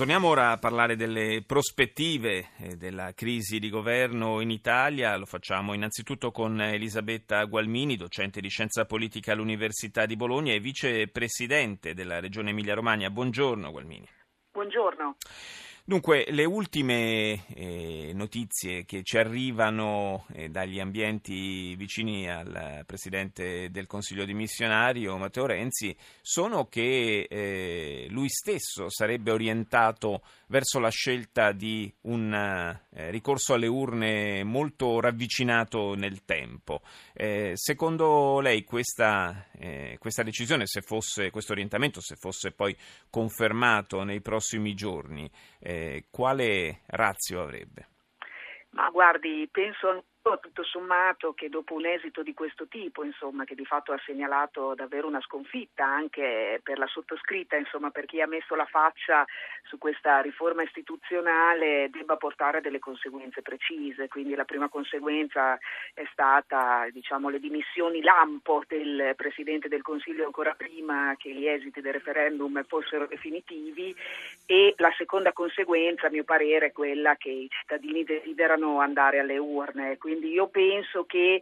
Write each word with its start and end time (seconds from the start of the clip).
Torniamo 0.00 0.28
ora 0.28 0.52
a 0.52 0.56
parlare 0.56 0.96
delle 0.96 1.42
prospettive 1.46 2.52
eh, 2.56 2.76
della 2.76 3.12
crisi 3.12 3.58
di 3.58 3.68
governo 3.68 4.40
in 4.40 4.50
Italia. 4.50 5.14
Lo 5.18 5.26
facciamo 5.26 5.74
innanzitutto 5.74 6.30
con 6.30 6.58
Elisabetta 6.58 7.44
Gualmini, 7.44 7.96
docente 7.96 8.40
di 8.40 8.48
scienza 8.48 8.86
politica 8.86 9.32
all'Università 9.32 10.06
di 10.06 10.16
Bologna 10.16 10.54
e 10.54 10.58
vicepresidente 10.58 11.92
della 11.92 12.18
Regione 12.18 12.48
Emilia-Romagna. 12.48 13.10
Buongiorno 13.10 13.70
Gualmini. 13.70 14.08
Buongiorno. 14.52 15.16
Dunque, 15.90 16.24
le 16.28 16.44
ultime 16.44 17.46
eh, 17.48 18.12
notizie 18.14 18.84
che 18.84 19.02
ci 19.02 19.18
arrivano 19.18 20.24
eh, 20.34 20.48
dagli 20.48 20.78
ambienti 20.78 21.74
vicini 21.74 22.30
al 22.30 22.84
Presidente 22.86 23.72
del 23.72 23.88
Consiglio 23.88 24.24
dimissionario, 24.24 25.16
Matteo 25.16 25.46
Renzi, 25.46 25.92
sono 26.22 26.66
che 26.66 27.26
eh, 27.28 28.06
lui 28.08 28.28
stesso 28.28 28.88
sarebbe 28.88 29.32
orientato 29.32 30.22
verso 30.50 30.80
la 30.80 30.90
scelta 30.90 31.52
di 31.52 31.92
un 32.02 32.32
eh, 32.34 33.10
ricorso 33.10 33.54
alle 33.54 33.68
urne 33.68 34.44
molto 34.44 35.00
ravvicinato 35.00 35.94
nel 35.94 36.24
tempo. 36.24 36.82
Eh, 37.14 37.52
secondo 37.54 38.40
lei 38.40 38.64
questa, 38.64 39.46
eh, 39.56 39.96
questa 39.98 40.22
decisione, 40.22 40.66
se 40.66 40.82
fosse, 40.82 41.30
questo 41.30 41.52
orientamento, 41.52 42.00
se 42.00 42.16
fosse 42.16 42.50
poi 42.50 42.76
confermato 43.08 44.02
nei 44.02 44.20
prossimi 44.20 44.74
giorni, 44.74 45.30
quale 46.10 46.80
razio 46.86 47.42
avrebbe? 47.42 47.88
Ma 48.70 48.88
guardi, 48.90 49.48
penso 49.50 50.04
tutto 50.40 50.62
sommato 50.62 51.32
che 51.32 51.48
dopo 51.48 51.74
un 51.74 51.86
esito 51.86 52.22
di 52.22 52.34
questo 52.34 52.66
tipo, 52.66 53.02
insomma, 53.04 53.44
che 53.44 53.54
di 53.54 53.64
fatto 53.64 53.92
ha 53.92 54.00
segnalato 54.04 54.74
davvero 54.74 55.06
una 55.06 55.20
sconfitta 55.20 55.84
anche 55.84 56.60
per 56.62 56.78
la 56.78 56.86
sottoscritta, 56.86 57.56
insomma, 57.56 57.90
per 57.90 58.04
chi 58.04 58.20
ha 58.20 58.26
messo 58.26 58.54
la 58.54 58.66
faccia 58.66 59.24
su 59.62 59.78
questa 59.78 60.20
riforma 60.20 60.62
istituzionale, 60.62 61.88
debba 61.90 62.16
portare 62.16 62.60
delle 62.60 62.78
conseguenze 62.78 63.40
precise. 63.40 64.08
Quindi 64.08 64.34
la 64.34 64.44
prima 64.44 64.68
conseguenza 64.68 65.58
è 65.94 66.04
stata 66.12 66.86
diciamo, 66.90 67.28
le 67.30 67.40
dimissioni 67.40 68.02
lampo 68.02 68.62
del 68.66 69.14
Presidente 69.16 69.68
del 69.68 69.82
Consiglio 69.82 70.26
ancora 70.26 70.54
prima 70.54 71.14
che 71.16 71.32
gli 71.32 71.46
esiti 71.46 71.80
del 71.80 71.94
referendum 71.94 72.62
fossero 72.64 73.06
definitivi 73.06 73.94
e 74.44 74.74
la 74.76 74.92
seconda 74.96 75.32
conseguenza, 75.32 76.08
a 76.08 76.10
mio 76.10 76.24
parere, 76.24 76.66
è 76.66 76.72
quella 76.72 77.16
che 77.16 77.30
i 77.30 77.48
cittadini 77.50 78.04
desiderano 78.04 78.80
andare 78.80 79.18
alle 79.18 79.38
urne. 79.38 79.96
Quindi 79.96 80.09
quindi 80.10 80.32
io 80.32 80.48
penso 80.48 81.04
che 81.04 81.40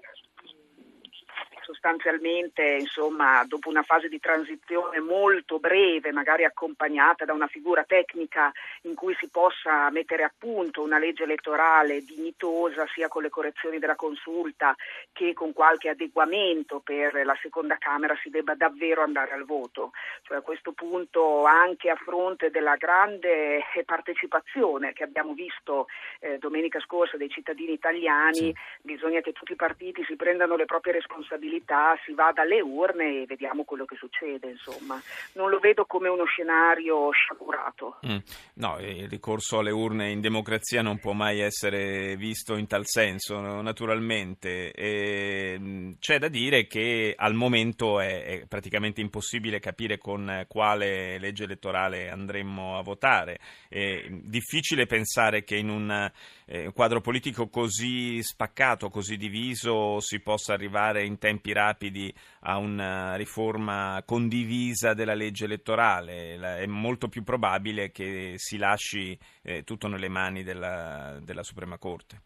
sostanzialmente 1.68 2.62
insomma, 2.80 3.44
dopo 3.46 3.68
una 3.68 3.82
fase 3.82 4.08
di 4.08 4.18
transizione 4.18 5.00
molto 5.00 5.58
breve, 5.58 6.12
magari 6.12 6.44
accompagnata 6.44 7.26
da 7.26 7.34
una 7.34 7.46
figura 7.46 7.84
tecnica 7.84 8.50
in 8.82 8.94
cui 8.94 9.14
si 9.20 9.28
possa 9.28 9.90
mettere 9.90 10.22
a 10.22 10.32
punto 10.36 10.80
una 10.80 10.98
legge 10.98 11.24
elettorale 11.24 12.02
dignitosa 12.04 12.86
sia 12.94 13.08
con 13.08 13.22
le 13.22 13.28
correzioni 13.28 13.78
della 13.78 13.96
consulta 13.96 14.74
che 15.12 15.34
con 15.34 15.52
qualche 15.52 15.90
adeguamento 15.90 16.80
per 16.80 17.22
la 17.26 17.36
seconda 17.42 17.76
Camera 17.76 18.16
si 18.22 18.30
debba 18.30 18.54
davvero 18.54 19.02
andare 19.02 19.32
al 19.32 19.44
voto. 19.44 19.92
Cioè, 20.22 20.38
a 20.38 20.42
questo 20.42 20.72
punto 20.72 21.44
anche 21.44 21.90
a 21.90 21.96
fronte 21.96 22.50
della 22.50 22.76
grande 22.76 23.62
partecipazione 23.84 24.94
che 24.94 25.02
abbiamo 25.02 25.34
visto 25.34 25.86
eh, 26.20 26.38
domenica 26.38 26.80
scorsa 26.80 27.18
dei 27.18 27.28
cittadini 27.28 27.72
italiani, 27.72 28.36
sì. 28.36 28.54
bisogna 28.80 29.20
che 29.20 29.32
tutti 29.32 29.52
i 29.52 29.56
partiti 29.56 30.02
si 30.04 30.16
prendano 30.16 30.56
le 30.56 30.64
proprie 30.64 30.94
responsabilità 30.94 31.56
possibilità 31.58 31.98
si 32.04 32.12
vada 32.14 32.42
alle 32.42 32.60
urne 32.60 33.22
e 33.22 33.26
vediamo 33.26 33.64
quello 33.64 33.84
che 33.84 33.96
succede. 33.96 34.50
Insomma. 34.50 35.00
Non 35.34 35.50
lo 35.50 35.58
vedo 35.58 35.84
come 35.84 36.08
uno 36.08 36.24
scenario 36.24 37.10
sciagurato. 37.10 37.98
Mm. 38.06 38.18
No, 38.54 38.78
il 38.78 39.08
ricorso 39.08 39.58
alle 39.58 39.70
urne 39.70 40.10
in 40.10 40.20
democrazia 40.20 40.82
non 40.82 40.98
può 40.98 41.12
mai 41.12 41.40
essere 41.40 42.16
visto 42.16 42.56
in 42.56 42.66
tal 42.66 42.86
senso, 42.86 43.38
naturalmente. 43.60 44.72
E, 44.72 45.56
mm, 45.58 45.92
c'è 45.98 46.18
da 46.18 46.28
dire 46.28 46.66
che 46.66 47.14
al 47.16 47.34
momento 47.34 48.00
è, 48.00 48.44
praticamente 48.48 49.00
impossibile 49.00 49.58
capire 49.58 49.98
con 49.98 50.44
quale 50.48 51.18
legge 51.18 51.44
elettorale 51.44 52.10
andremmo 52.10 52.78
a 52.78 52.82
votare. 52.82 53.38
È 53.68 54.06
difficile 54.08 54.86
pensare 54.86 55.44
che 55.44 55.56
in 55.56 55.68
un 55.68 56.10
eh, 56.46 56.72
quadro 56.72 57.00
politico 57.00 57.48
così 57.48 58.22
spaccato, 58.22 58.88
così 58.88 59.16
diviso, 59.16 60.00
si 60.00 60.20
possa 60.20 60.52
arrivare 60.52 61.04
in 61.04 61.18
tempi 61.18 61.47
tempi 61.48 61.52
rapidi 61.52 62.14
a 62.40 62.58
una 62.58 63.14
riforma 63.16 64.02
condivisa 64.04 64.94
della 64.94 65.14
legge 65.14 65.44
elettorale. 65.44 66.36
È 66.36 66.66
molto 66.66 67.08
più 67.08 67.22
probabile 67.22 67.90
che 67.90 68.34
si 68.36 68.56
lasci 68.56 69.18
eh, 69.42 69.64
tutto 69.64 69.88
nelle 69.88 70.08
mani 70.08 70.42
della, 70.42 71.18
della 71.22 71.42
Suprema 71.42 71.78
Corte. 71.78 72.22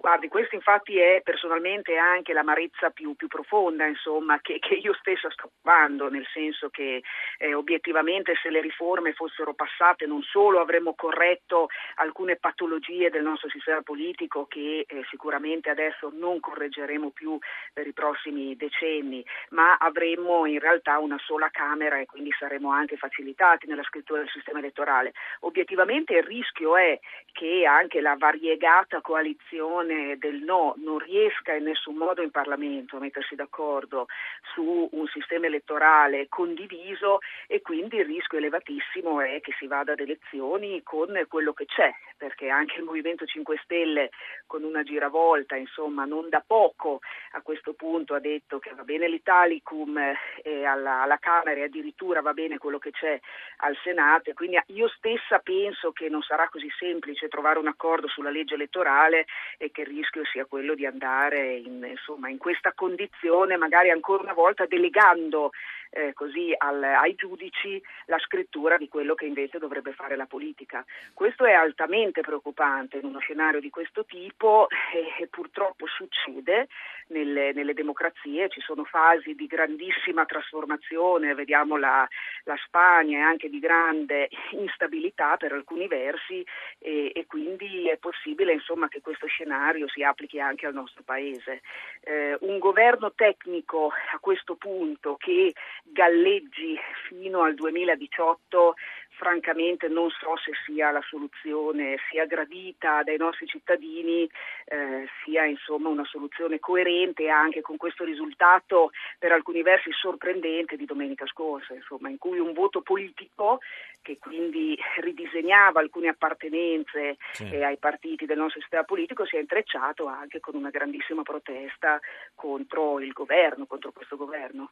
Guardi, 0.00 0.28
questa 0.28 0.54
infatti 0.54 0.96
è 0.96 1.22
personalmente 1.24 1.96
anche 1.96 2.32
l'amarezza 2.32 2.90
più, 2.90 3.16
più 3.16 3.26
profonda 3.26 3.84
insomma, 3.84 4.38
che, 4.40 4.60
che, 4.60 4.74
io 4.74 4.94
stessa 4.94 5.28
sto 5.28 5.50
provando, 5.60 6.08
nel 6.08 6.24
senso 6.32 6.68
che 6.70 7.02
eh, 7.36 7.52
obiettivamente 7.52 8.34
se 8.40 8.48
le 8.48 8.60
riforme 8.60 9.12
fossero 9.12 9.54
passate 9.54 10.06
non 10.06 10.22
solo 10.22 10.60
avremmo 10.60 10.94
corretto 10.94 11.66
alcune 11.96 12.36
patologie 12.36 13.10
del 13.10 13.24
nostro 13.24 13.48
sistema 13.48 13.82
politico 13.82 14.46
che 14.46 14.84
eh, 14.86 15.04
sicuramente 15.10 15.68
adesso 15.68 16.12
non 16.14 16.38
correggeremo 16.38 17.10
più 17.10 17.36
per 17.72 17.88
i 17.88 17.92
prossimi 17.92 18.54
decenni, 18.54 19.24
ma 19.50 19.78
avremmo 19.78 20.46
in 20.46 20.60
realtà 20.60 21.00
una 21.00 21.18
sola 21.18 21.48
Camera 21.50 21.98
e 21.98 22.06
quindi 22.06 22.30
saremmo 22.38 22.70
anche 22.70 22.96
facilitati 22.96 23.66
nella 23.66 23.82
scrittura 23.82 24.20
del 24.20 24.30
sistema 24.30 24.60
elettorale. 24.60 25.12
Obiettivamente 25.40 26.14
il 26.14 26.22
rischio 26.22 26.76
è 26.76 27.00
che 27.32 27.66
anche 27.66 28.00
la 28.00 28.14
variegata 28.16 29.00
coalizione 29.00 29.86
coalizione 29.88 30.18
del 30.18 30.42
no 30.42 30.74
non 30.76 30.98
riesca 30.98 31.54
in 31.54 31.64
nessun 31.64 31.96
modo 31.96 32.22
in 32.22 32.30
Parlamento 32.30 32.96
a 32.96 33.00
mettersi 33.00 33.34
d'accordo 33.34 34.06
su 34.54 34.88
un 34.92 35.06
sistema 35.06 35.46
elettorale 35.46 36.28
condiviso 36.28 37.20
e 37.46 37.62
quindi 37.62 37.96
il 37.96 38.04
rischio 38.04 38.38
elevatissimo 38.38 39.20
è 39.20 39.40
che 39.40 39.54
si 39.58 39.66
vada 39.66 39.92
ad 39.92 40.00
elezioni 40.00 40.82
con 40.82 41.18
quello 41.28 41.52
che 41.52 41.64
c'è, 41.64 41.92
perché 42.16 42.48
anche 42.48 42.78
il 42.78 42.84
Movimento 42.84 43.24
5 43.24 43.60
Stelle 43.64 44.10
con 44.46 44.62
una 44.62 44.82
giravolta, 44.82 45.56
insomma, 45.56 46.04
non 46.04 46.28
da 46.28 46.42
poco 46.46 47.00
a 47.32 47.40
questo 47.40 47.72
punto 47.72 48.14
ha 48.14 48.20
detto 48.20 48.58
che 48.58 48.72
va 48.74 48.82
bene 48.82 49.08
l'Italicum 49.08 49.98
eh, 50.42 50.64
alla, 50.64 51.02
alla 51.02 51.18
Camera 51.18 51.60
e 51.60 51.64
addirittura 51.64 52.20
va 52.20 52.32
bene 52.32 52.58
quello 52.58 52.78
che 52.78 52.90
c'è 52.90 53.18
al 53.58 53.76
Senato, 53.82 54.32
quindi 54.34 54.58
io 54.66 54.88
stessa 54.88 55.38
penso 55.38 55.92
che 55.92 56.08
non 56.08 56.22
sarà 56.22 56.48
così 56.48 56.68
semplice 56.78 57.28
trovare 57.28 57.58
un 57.58 57.66
accordo 57.66 58.08
sulla 58.08 58.30
legge 58.30 58.54
elettorale 58.54 59.26
e 59.56 59.70
che 59.78 59.82
il 59.82 59.96
rischio 59.96 60.24
sia 60.24 60.44
quello 60.44 60.74
di 60.74 60.86
andare 60.86 61.54
in, 61.54 61.86
insomma, 61.88 62.28
in 62.28 62.38
questa 62.38 62.72
condizione, 62.74 63.56
magari 63.56 63.90
ancora 63.90 64.24
una 64.24 64.32
volta 64.32 64.66
delegando 64.66 65.50
eh, 65.90 66.12
così 66.12 66.54
al, 66.56 66.82
ai 66.82 67.14
giudici 67.14 67.80
la 68.06 68.18
scrittura 68.18 68.76
di 68.76 68.88
quello 68.88 69.14
che 69.14 69.26
invece 69.26 69.58
dovrebbe 69.58 69.92
fare 69.92 70.16
la 70.16 70.26
politica. 70.26 70.84
Questo 71.12 71.44
è 71.44 71.52
altamente 71.52 72.20
preoccupante 72.20 72.98
in 72.98 73.06
uno 73.06 73.18
scenario 73.18 73.60
di 73.60 73.70
questo 73.70 74.04
tipo 74.04 74.68
e, 74.68 75.22
e 75.22 75.26
purtroppo 75.26 75.86
succede 75.86 76.68
nelle, 77.08 77.52
nelle, 77.52 77.74
democrazie, 77.74 78.48
ci 78.48 78.60
sono 78.60 78.84
fasi 78.84 79.34
di 79.34 79.46
grandissima 79.46 80.24
trasformazione, 80.24 81.34
vediamo 81.34 81.76
la, 81.76 82.06
la 82.44 82.56
Spagna 82.64 83.18
e 83.18 83.22
anche 83.22 83.48
di 83.48 83.58
grande 83.58 84.28
instabilità 84.50 85.36
per 85.36 85.52
alcuni 85.52 85.86
versi 85.86 86.44
e, 86.78 87.12
e 87.14 87.26
quindi 87.26 87.88
è 87.88 87.96
possibile 87.96 88.52
insomma, 88.52 88.88
che 88.88 89.00
questo 89.00 89.26
scenario 89.26 89.88
si 89.88 90.02
applichi 90.02 90.40
anche 90.40 90.66
al 90.66 90.74
nostro 90.74 91.02
Paese. 91.02 91.62
Eh, 92.00 92.36
un 92.40 92.58
governo 92.58 93.12
tecnico 93.12 93.90
a 94.12 94.18
questo 94.18 94.56
punto 94.56 95.16
che 95.16 95.54
galleggi 95.84 96.78
fino 97.08 97.42
al 97.42 97.54
2018 97.54 98.74
francamente 99.18 99.88
non 99.88 100.08
so 100.10 100.36
se 100.36 100.52
sia 100.64 100.92
la 100.92 101.02
soluzione 101.02 101.96
sia 102.08 102.24
gradita 102.24 103.02
dai 103.02 103.16
nostri 103.16 103.46
cittadini, 103.46 104.30
eh, 104.66 105.06
sia 105.24 105.44
insomma 105.44 105.88
una 105.88 106.04
soluzione 106.04 106.60
coerente 106.60 107.28
anche 107.28 107.60
con 107.60 107.76
questo 107.76 108.04
risultato 108.04 108.92
per 109.18 109.32
alcuni 109.32 109.62
versi 109.62 109.90
sorprendente 109.92 110.76
di 110.76 110.84
domenica 110.84 111.26
scorsa, 111.26 111.74
insomma, 111.74 112.08
in 112.08 112.18
cui 112.18 112.38
un 112.38 112.52
voto 112.52 112.80
politico 112.80 113.58
che 114.00 114.18
quindi 114.18 114.78
ridisegnava 115.00 115.80
alcune 115.80 116.08
appartenenze 116.08 117.16
sì. 117.32 117.44
eh, 117.50 117.64
ai 117.64 117.76
partiti 117.76 118.24
del 118.24 118.38
nostro 118.38 118.60
sistema 118.60 118.84
politico 118.84 119.26
si 119.26 119.36
è 119.36 119.40
intrecciato 119.40 120.06
anche 120.06 120.40
con 120.40 120.54
una 120.54 120.70
grandissima 120.70 121.22
protesta 121.22 121.98
contro 122.34 123.00
il 123.00 123.12
governo, 123.12 123.66
contro 123.66 123.92
questo 123.92 124.16
governo. 124.16 124.70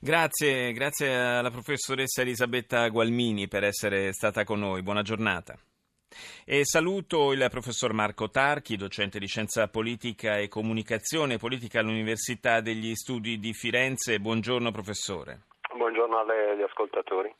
Grazie, 0.00 0.72
grazie 0.72 1.14
alla 1.14 1.50
professoressa 1.50 2.22
Elisabetta 2.22 2.88
Gualmini 2.88 3.46
per 3.46 3.64
essere 3.64 3.81
essere 3.82 4.12
stata 4.12 4.44
con 4.44 4.60
noi. 4.60 4.82
Buona 4.82 5.02
giornata. 5.02 5.56
E 6.44 6.64
saluto 6.64 7.32
il 7.32 7.46
professor 7.50 7.92
Marco 7.92 8.28
Tarchi, 8.28 8.76
docente 8.76 9.18
di 9.18 9.26
scienza 9.26 9.66
politica 9.68 10.36
e 10.36 10.48
comunicazione 10.48 11.38
politica 11.38 11.80
all'Università 11.80 12.60
degli 12.60 12.94
Studi 12.94 13.38
di 13.38 13.52
Firenze. 13.52 14.20
Buongiorno 14.20 14.70
professore. 14.70 15.46
Buongiorno 15.74 16.18
agli 16.18 16.62
ascoltatori. 16.62 17.34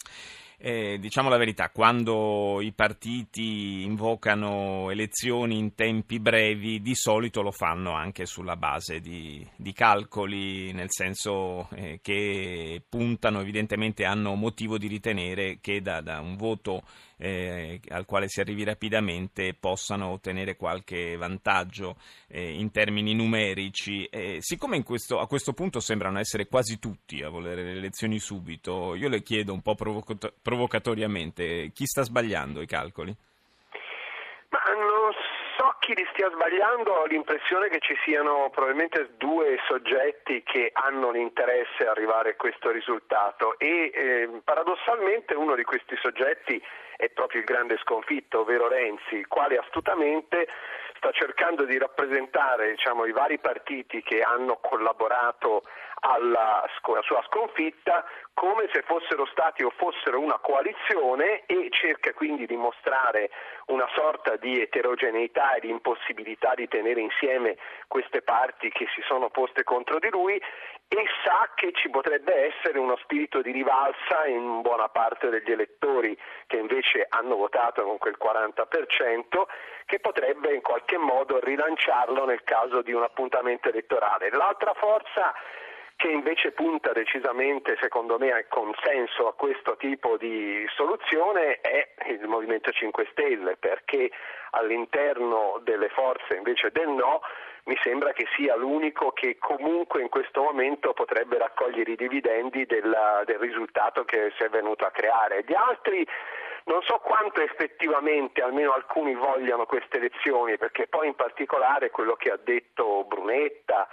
Eh, 0.65 0.99
diciamo 1.01 1.29
la 1.29 1.39
verità, 1.39 1.71
quando 1.71 2.61
i 2.61 2.71
partiti 2.71 3.83
invocano 3.83 4.93
elezioni 4.93 5.59
in 5.59 5.75
tempi 5.75 6.21
brevi, 6.21 6.81
di 6.81 6.95
solito 6.95 7.43
lo 7.43 7.51
fanno 7.51 7.95
anche 7.95 8.27
sulla 8.27 8.55
base 8.55 9.01
di, 9.01 9.45
di 9.57 9.73
calcoli, 9.73 10.71
nel 10.71 10.87
senso 10.91 11.69
eh, 11.71 11.99
che 12.01 12.81
puntano, 12.89 13.41
evidentemente 13.41 14.05
hanno 14.05 14.37
motivo 14.37 14.79
di 14.79 14.87
ritenere 14.87 15.59
che 15.61 15.83
da, 15.83 16.01
da 16.01 16.21
un 16.21 16.37
voto 16.37 16.85
eh, 17.23 17.81
al 17.91 18.05
quale 18.05 18.27
si 18.27 18.41
arrivi 18.41 18.65
rapidamente 18.65 19.55
possano 19.55 20.09
ottenere 20.09 20.57
qualche 20.57 21.17
vantaggio 21.17 21.97
eh, 22.27 22.55
in 22.59 22.73
termini 22.73 23.15
numerici. 23.15 24.05
Eh, 24.07 24.39
siccome 24.41 24.83
questo, 24.83 25.21
a 25.21 25.29
questo 25.29 25.53
punto 25.53 25.79
sembrano 25.79 26.19
essere 26.19 26.49
quasi 26.49 26.81
tutti 26.81 27.23
a 27.23 27.29
volere 27.29 27.63
le 27.63 27.73
elezioni 27.79 28.19
subito, 28.19 28.97
io 28.97 29.09
le 29.09 29.23
chiedo 29.23 29.53
un 29.53 29.63
po' 29.63 29.77
provocato- 29.77 30.35
provocatoriamente, 30.43 31.71
chi 31.73 31.87
sta 31.87 32.03
sbagliando 32.03 32.61
i 32.61 32.67
calcoli? 32.67 33.15
Ma 34.49 34.59
so 34.67 34.92
chi 35.93 36.01
li 36.01 36.09
stia 36.13 36.31
sbagliando, 36.31 36.91
ho 36.91 37.05
l'impressione 37.05 37.69
che 37.69 37.79
ci 37.81 37.95
siano 38.05 38.49
probabilmente 38.51 39.11
due 39.19 39.59
soggetti 39.67 40.43
che 40.43 40.71
hanno 40.73 41.11
l'interesse 41.11 41.87
a 41.87 41.91
arrivare 41.91 42.31
a 42.31 42.35
questo 42.35 42.71
risultato 42.71 43.59
e 43.59 43.91
eh, 43.93 44.41
paradossalmente 44.43 45.35
uno 45.35 45.55
di 45.55 45.65
questi 45.65 45.95
soggetti 46.01 46.63
è 46.97 47.11
proprio 47.11 47.41
il 47.41 47.47
grande 47.47 47.77
sconfitto, 47.79 48.41
ovvero 48.41 48.69
Renzi, 48.69 49.17
il 49.17 49.27
quale 49.27 49.59
astutamente 49.59 50.49
sta 50.97 51.11
cercando 51.11 51.65
di 51.65 51.77
rappresentare 51.77 52.71
diciamo, 52.71 53.05
i 53.05 53.13
vari 53.13 53.39
partiti 53.39 54.03
che 54.03 54.21
hanno 54.21 54.61
collaborato 54.63 55.63
alla, 56.05 56.65
sua 57.03 57.23
sconfitta 57.29 58.05
come 58.35 58.69
se 58.73 58.83
fossero 58.83 59.27
stati 59.27 59.63
o 59.63 59.71
fossero 59.77 60.19
una 60.19 60.39
coalizione 60.39 61.45
e 61.47 61.69
cerca 61.71 62.13
quindi 62.13 62.47
di 62.47 62.57
mostrare 62.57 63.31
una 63.67 63.89
sorta 63.95 64.37
di 64.37 64.61
eterogeneità 64.61 65.55
e 65.55 65.61
di 65.61 65.71
impossibilità 65.71 66.55
di 66.55 66.67
tenere 66.67 67.01
insieme 67.01 67.57
queste 67.87 68.23
parti 68.23 68.71
che 68.71 68.87
si 68.95 69.01
sono 69.07 69.31
poste 69.31 69.63
contro 69.63 69.99
di 69.99 70.09
lui 70.11 70.41
e 70.89 71.05
sa 71.25 71.51
che 71.55 71.73
ci 71.73 71.89
potrebbe 71.89 72.53
essere 72.53 72.79
uno 72.79 72.97
spirito 72.97 73.41
di 73.41 73.53
rivalsa 73.53 74.27
in 74.27 74.61
buona 74.61 74.89
parte 74.89 75.29
degli 75.29 75.51
elettori 75.51 76.19
che 76.47 76.57
invece 76.57 77.07
hanno 77.09 77.37
votato 77.37 77.83
con 77.85 77.99
quel 77.99 78.17
40% 78.23 79.43
che 79.87 80.01
potrebbe 80.01 80.53
in 80.53 80.63
qualche 80.63 80.99
modo 80.99 81.39
rilanciarlo 81.41 82.25
nel 82.25 82.43
caso 82.43 82.83
di 82.83 82.93
un 82.93 83.03
appuntamento 83.03 83.69
elettorale. 83.69 84.31
L'altra 84.31 84.75
forza 84.75 85.33
che 86.03 86.09
invece 86.09 86.51
punta 86.51 86.91
decisamente, 86.91 87.79
secondo 87.81 88.19
me, 88.19 88.33
al 88.33 88.49
consenso 88.49 89.29
a 89.29 89.35
questo 89.35 89.77
tipo 89.77 90.17
di 90.17 90.67
soluzione 90.75 91.61
è 91.61 91.91
il 92.09 92.27
Movimento 92.27 92.73
5 92.73 93.07
Stelle, 93.13 93.57
perché 93.57 94.11
all'interno 94.51 95.61
delle 95.63 95.89
forze 95.91 96.35
invece 96.35 96.73
del 96.73 96.89
no 96.89 97.21
mi 97.67 97.79
sembra 97.85 98.13
che 98.13 98.27
sia 98.35 98.57
l'unico 98.57 99.13
che 99.13 99.37
comunque 99.39 100.03
in 100.03 100.09
questo 100.09 100.43
momento 100.43 100.93
potrebbe 100.93 101.39
raccogliere 101.39 101.93
i 101.93 101.97
dividendi 101.97 102.67
del, 102.67 103.23
del 103.25 103.39
risultato 103.39 104.05
che 104.05 104.33
si 104.37 104.43
è 104.43 104.49
venuto 104.49 104.85
a 104.85 104.91
creare. 104.91 105.45
Gli 105.47 105.55
altri 105.55 106.05
non 106.65 106.83
so 106.83 106.99
quanto 106.99 107.41
effettivamente 107.41 108.43
almeno 108.43 108.73
alcuni 108.73 109.15
vogliano 109.15 109.67
queste 109.67 109.99
elezioni, 109.99 110.59
perché 110.59 110.89
poi 110.89 111.07
in 111.07 111.15
particolare 111.15 111.91
quello 111.91 112.17
che 112.17 112.31
ha 112.33 112.39
detto 112.43 113.05
Brunetta, 113.05 113.89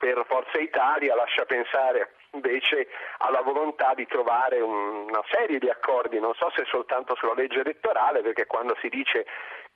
per 0.00 0.24
Forza 0.26 0.58
Italia 0.58 1.14
lascia 1.14 1.44
pensare 1.44 2.14
invece 2.32 2.88
alla 3.18 3.42
volontà 3.42 3.92
di 3.94 4.06
trovare 4.06 4.58
una 4.58 5.22
serie 5.30 5.58
di 5.58 5.68
accordi, 5.68 6.18
non 6.18 6.32
so 6.32 6.50
se 6.56 6.64
soltanto 6.64 7.14
sulla 7.16 7.34
legge 7.34 7.60
elettorale, 7.60 8.22
perché 8.22 8.46
quando 8.46 8.74
si 8.80 8.88
dice 8.88 9.26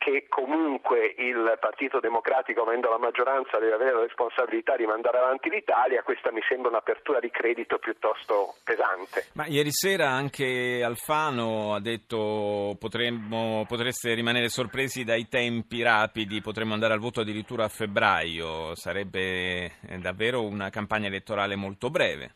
che 0.04 0.26
comunque 0.28 1.14
il 1.16 1.56
Partito 1.58 1.98
Democratico, 1.98 2.60
avendo 2.60 2.90
la 2.90 2.98
maggioranza, 2.98 3.58
deve 3.58 3.72
avere 3.72 3.94
la 3.94 4.00
responsabilità 4.02 4.76
di 4.76 4.84
mandare 4.84 5.16
avanti 5.16 5.48
l'Italia, 5.48 6.02
questa 6.02 6.30
mi 6.30 6.42
sembra 6.46 6.68
un'apertura 6.68 7.20
di 7.20 7.30
credito 7.30 7.78
piuttosto 7.78 8.56
pesante. 8.62 9.28
Ma 9.32 9.46
ieri 9.46 9.70
sera 9.72 10.10
anche 10.10 10.82
Alfano 10.84 11.74
ha 11.74 11.80
detto 11.80 12.76
potremmo, 12.78 13.64
potreste 13.66 14.12
rimanere 14.12 14.50
sorpresi 14.50 15.04
dai 15.04 15.26
tempi 15.26 15.82
rapidi, 15.82 16.42
potremmo 16.42 16.74
andare 16.74 16.92
al 16.92 17.00
voto 17.00 17.22
addirittura 17.22 17.64
a 17.64 17.68
febbraio, 17.68 18.74
sarebbe 18.74 19.64
eh, 19.88 19.98
davvero 20.02 20.42
una 20.42 20.68
campagna 20.68 21.06
elettorale 21.06 21.56
molto 21.56 21.88
breve. 21.88 22.34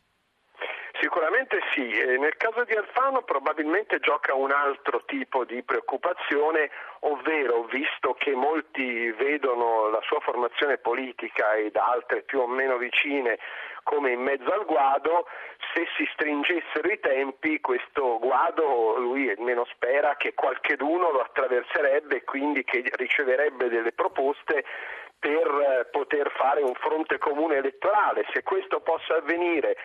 Sicuramente 1.18 1.58
sì, 1.74 2.16
nel 2.16 2.36
caso 2.36 2.62
di 2.62 2.74
Alfano 2.74 3.22
probabilmente 3.22 3.98
gioca 3.98 4.34
un 4.34 4.52
altro 4.52 5.02
tipo 5.04 5.44
di 5.44 5.64
preoccupazione, 5.64 6.70
ovvero 7.00 7.64
visto 7.64 8.14
che 8.14 8.36
molti 8.36 9.10
vedono 9.10 9.88
la 9.88 10.00
sua 10.02 10.20
formazione 10.20 10.78
politica 10.78 11.54
ed 11.54 11.74
altre 11.74 12.22
più 12.22 12.38
o 12.38 12.46
meno 12.46 12.76
vicine 12.76 13.36
come 13.82 14.12
in 14.12 14.20
mezzo 14.20 14.52
al 14.52 14.64
guado, 14.64 15.26
se 15.74 15.88
si 15.96 16.08
stringessero 16.12 16.88
i 16.88 17.00
tempi 17.00 17.60
questo 17.60 18.20
guado 18.20 18.96
lui 18.98 19.28
almeno 19.28 19.64
spera 19.72 20.14
che 20.16 20.34
qualcheduno 20.34 21.10
lo 21.10 21.20
attraverserebbe 21.22 22.18
e 22.18 22.24
quindi 22.24 22.62
che 22.62 22.84
riceverebbe 22.92 23.68
delle 23.68 23.90
proposte 23.90 24.64
per 25.18 25.46
eh, 25.46 25.84
poter 25.90 26.30
fare 26.36 26.62
un 26.62 26.74
fronte 26.74 27.18
comune 27.18 27.56
elettorale. 27.56 28.24
Se 28.32 28.44
questo 28.44 28.80
possa 28.80 29.16
avvenire 29.16 29.76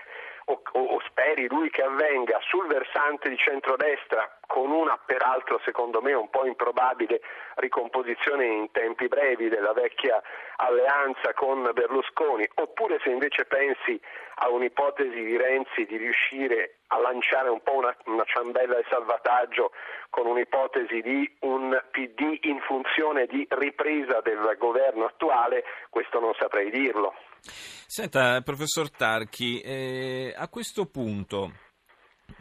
o, 0.45 0.61
o, 0.71 0.99
speri 1.07 1.47
lui 1.47 1.69
che 1.69 1.83
avvenga 1.83 2.39
sul 2.41 2.67
versante 2.67 3.29
di 3.29 3.37
centrodestra 3.37 4.37
con 4.45 4.71
una 4.71 4.99
peraltro 5.05 5.59
secondo 5.63 6.01
me 6.01 6.13
un 6.13 6.29
po' 6.29 6.45
improbabile 6.45 7.21
ricomposizione 7.55 8.45
in 8.45 8.71
tempi 8.71 9.07
brevi 9.07 9.47
della 9.49 9.73
vecchia 9.73 10.21
alleanza 10.57 11.33
con 11.33 11.69
Berlusconi, 11.73 12.47
oppure 12.55 12.99
se 13.03 13.09
invece 13.09 13.45
pensi 13.45 13.99
a 14.35 14.49
un'ipotesi 14.49 15.23
di 15.23 15.37
Renzi 15.37 15.85
di 15.85 15.97
riuscire 15.97 16.77
a 16.87 16.99
lanciare 16.99 17.49
un 17.49 17.61
po' 17.61 17.75
una, 17.75 17.95
una 18.05 18.23
ciambella 18.25 18.75
di 18.75 18.85
salvataggio 18.89 19.71
con 20.09 20.27
un'ipotesi 20.27 21.01
di 21.01 21.35
un 21.41 21.79
PD 21.91 22.39
in 22.43 22.59
funzione 22.61 23.25
di 23.25 23.45
ripresa 23.49 24.21
del 24.21 24.55
governo 24.57 25.05
attuale, 25.05 25.63
questo 25.89 26.19
non 26.19 26.33
saprei 26.35 26.69
dirlo. 26.69 27.13
Senta, 27.85 28.41
professor 28.41 28.89
Tarchi, 28.89 29.59
eh, 29.59 30.33
a 30.35 30.47
questo 30.47 30.85
punto, 30.85 31.53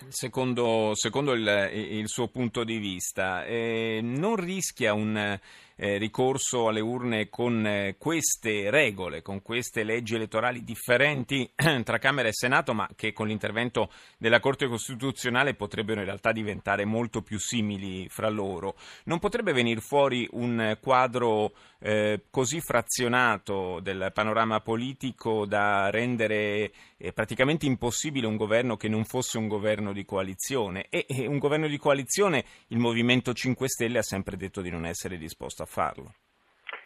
secondo, 0.09 0.93
secondo 0.95 1.33
il, 1.33 1.71
il, 1.73 2.09
suo 2.09 2.29
punto 2.29 2.63
di 2.63 2.79
vista, 2.79 3.45
eh, 3.45 4.01
non 4.03 4.37
rischia 4.37 4.95
un 4.95 5.39
eh, 5.77 5.99
ricorso 5.99 6.69
alle 6.69 6.81
urne 6.81 7.29
con 7.29 7.67
eh, 7.67 7.97
queste 7.99 8.71
regole, 8.71 9.23
con 9.23 9.43
queste 9.43 9.83
leggi 9.85 10.15
elettorali 10.15 10.65
differenti 10.65 11.51
tra 11.85 11.99
Camera 11.99 12.29
e 12.29 12.33
Senato, 12.33 12.75
ma 12.75 12.89
che 12.95 13.13
con 13.13 13.27
l'intervento 13.29 13.91
della 14.19 14.41
Corte 14.41 14.67
Costituzionale 14.67 15.55
potrebbero 15.55 16.01
in 16.01 16.07
realtà 16.07 16.33
diventare 16.33 16.85
molto 16.85 17.23
più 17.23 17.39
simili 17.39 18.09
fra 18.09 18.29
loro. 18.29 18.77
Non 19.05 19.19
potrebbe 19.19 19.53
venire 19.53 19.81
fuori 19.81 20.29
un 20.33 20.77
quadro 20.81 21.53
eh, 21.81 22.23
così 22.31 22.61
frazionato 22.61 23.81
del 23.81 24.11
panorama 24.15 24.61
politico 24.61 25.47
da 25.47 25.91
rendere 25.91 26.73
eh, 26.97 27.13
praticamente 27.13 27.67
impossibile 27.67 28.27
un 28.27 28.37
governo 28.37 28.77
che 28.77 28.89
non 28.89 29.05
fosse 29.05 29.39
un 29.39 29.49
governo 29.49 29.93
di 29.93 30.05
coalizione 30.05 30.87
e, 30.89 31.05
e 31.09 31.27
un 31.27 31.39
governo 31.39 31.67
di 31.67 31.77
coalizione 31.79 32.45
il 32.69 32.79
Movimento 32.79 33.33
5 33.33 33.69
Stelle 33.69 33.99
ha 33.99 34.03
sempre 34.03 34.37
detto 34.37 34.61
di 34.61 34.71
non 34.71 34.87
essere 34.87 35.19
disposto 35.19 35.62
a 35.63 35.67
farlo. 35.67 36.13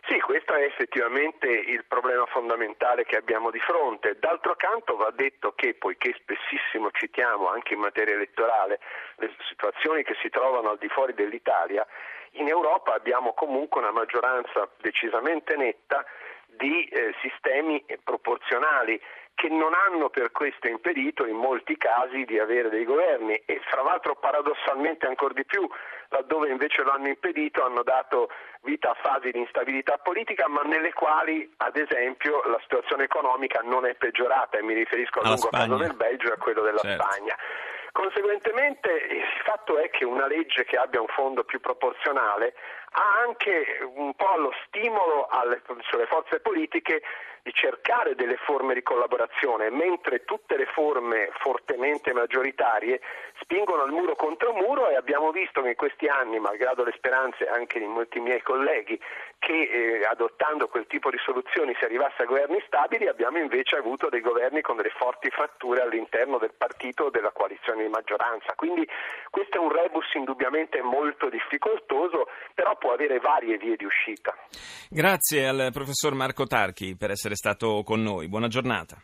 Sì, 0.09 0.21
questa 0.21 0.55
è 0.55 0.63
effettivamente 0.63 1.49
il 1.49 1.85
problema 1.85 2.25
fondamentale 2.27 3.05
che 3.05 3.17
abbiamo 3.17 3.51
di 3.51 3.59
fronte. 3.59 4.17
D'altro 4.21 4.55
canto 4.55 4.95
va 4.95 5.11
detto 5.11 5.53
che, 5.57 5.75
poiché 5.75 6.15
spessissimo 6.21 6.91
citiamo 6.93 7.49
anche 7.49 7.75
in 7.75 7.81
materia 7.81 8.15
elettorale 8.15 8.79
le 9.17 9.35
situazioni 9.49 10.05
che 10.05 10.15
si 10.23 10.29
trovano 10.29 10.71
al 10.71 10.79
di 10.79 10.89
fuori 10.89 11.13
dell'Italia, 11.13 11.85
in 12.39 12.47
Europa 12.47 12.95
abbiamo 12.95 13.33
comunque 13.33 13.81
una 13.81 13.91
maggioranza 13.91 14.69
decisamente 14.79 15.57
netta 15.57 16.05
di 16.47 16.85
eh, 16.85 17.13
sistemi 17.21 17.85
proporzionali 18.05 19.01
che 19.35 19.49
non 19.49 19.75
hanno 19.75 20.09
per 20.09 20.33
questo 20.33 20.67
impedito 20.67 21.27
in 21.27 21.37
molti 21.37 21.77
casi 21.77 22.25
di 22.25 22.39
avere 22.39 22.71
dei 22.71 22.85
governi 22.85 23.35
e 23.45 23.61
fra 23.69 23.83
l'altro 23.83 24.17
paradossalmente 24.17 25.07
ancora 25.07 25.35
di 25.35 25.45
più 25.45 25.69
laddove 26.09 26.51
invece 26.51 26.83
lo 26.83 26.91
hanno 26.93 27.09
impedito 27.09 27.65
hanno 27.65 27.83
dato 27.83 28.31
vita 28.63 28.91
a 28.91 28.97
fasi 29.01 29.31
di 29.31 29.39
instabilità 29.39 29.99
politica 29.99 30.49
ma 30.49 30.63
nelle 30.63 30.93
quali 30.93 31.53
ad 31.59 31.77
esempio 31.77 32.43
la 32.47 32.59
situazione 32.63 33.05
economica 33.05 33.61
non 33.65 33.87
è 33.87 33.95
peggiorata 33.95 34.59
e 34.59 34.63
mi 34.63 34.75
riferisco 34.75 35.21
al 35.21 35.27
lungo 35.27 35.49
caso 35.49 35.77
del 35.77 35.95
Belgio 35.95 36.29
e 36.29 36.33
a 36.33 36.37
quello 36.37 36.63
della 36.63 36.79
certo. 36.79 37.03
Spagna. 37.03 37.37
Conseguentemente 37.97 38.91
il 38.91 39.43
fatto 39.43 39.79
è 39.79 39.89
che 39.89 40.05
una 40.05 40.27
legge 40.27 40.65
che 40.65 40.77
abbia 40.77 41.01
un 41.01 41.07
fondo 41.07 41.45
più 41.45 41.61
proporzionale 41.61 42.55
ha 42.91 43.23
anche 43.25 43.79
un 43.95 44.15
po' 44.15 44.37
lo 44.37 44.53
stimolo 44.67 45.27
alle, 45.31 45.63
sulle 45.89 46.05
forze 46.05 46.41
politiche 46.41 47.01
di 47.47 47.53
cercare 47.53 48.17
delle 48.17 48.39
forme 48.39 48.75
di 48.75 48.83
collaborazione, 48.83 49.71
mentre 49.71 50.25
tutte 50.25 50.57
le 50.57 50.67
forme 50.67 51.31
fortemente 51.39 52.13
maggioritarie 52.13 53.01
spingono 53.41 53.83
al 53.83 53.93
muro 53.93 54.17
contro 54.17 54.53
muro 54.53 54.89
e 54.89 54.97
abbiamo 54.97 55.31
visto 55.31 55.63
che 55.63 55.69
in 55.69 55.77
questi 55.77 56.09
anni, 56.09 56.41
malgrado 56.41 56.83
le 56.83 56.93
speranze 56.97 57.47
anche 57.47 57.79
di 57.79 57.87
molti 57.87 58.19
miei 58.19 58.43
colleghi, 58.43 58.99
che 59.39 59.53
eh, 59.53 60.05
adottando 60.05 60.67
quel 60.67 60.89
tipo 60.89 61.09
di 61.09 61.19
soluzioni 61.19 61.73
si 61.79 61.85
arrivasse 61.85 62.23
a 62.23 62.25
governi 62.25 62.61
stabili, 62.67 63.07
abbiamo 63.07 63.39
invece 63.39 63.77
avuto 63.77 64.09
dei 64.09 64.21
governi 64.21 64.61
con 64.61 64.75
delle 64.75 64.91
forti 64.97 65.31
fratture 65.31 65.83
all'interno 65.83 66.39
del 66.39 66.55
partito 66.59 67.05
o 67.05 67.11
della 67.11 67.31
coalizione 67.31 67.85
di 67.85 67.89
maggioranza. 67.89 68.55
Quindi 68.57 68.89
questo 69.31 69.59
è 69.59 69.61
un 69.61 69.71
rebus 69.71 70.13
indubbiamente 70.15 70.83
molto 70.83 71.29
difficoltoso, 71.29 72.27
però 72.55 72.77
può 72.77 72.93
avere 72.93 73.21
varie 73.21 73.57
vie 73.57 73.77
di 73.77 73.85
uscita. 73.85 74.35
Grazie 74.91 75.47
al 75.47 75.71
professor 75.73 76.15
Marco 76.15 76.47
Tarchi 76.47 76.97
per 76.97 77.11
essere 77.11 77.36
stato 77.37 77.83
con 77.85 78.03
noi. 78.03 78.29
Buona 78.29 78.49
giornata. 78.49 79.01